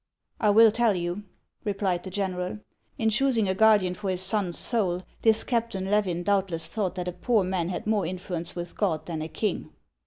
"I 0.39 0.49
will 0.49 0.71
tell 0.71 0.95
you," 0.95 1.25
replied 1.63 2.01
the 2.01 2.09
general." 2.09 2.57
In 2.97 3.11
choosing 3.11 3.47
a 3.47 3.53
guardian 3.53 3.93
for 3.93 4.09
his 4.09 4.23
son's 4.23 4.57
soul, 4.57 5.03
this 5.21 5.43
Captain 5.43 5.91
Levin 5.91 6.23
doubtless 6.23 6.69
thought 6.69 6.95
that 6.95 7.07
a 7.07 7.11
poor 7.11 7.43
man 7.43 7.69
had 7.69 7.85
more 7.85 8.07
influence 8.07 8.55
with 8.55 8.75
God 8.75 9.05
than 9.05 9.21
a 9.21 9.27
king." 9.27 9.69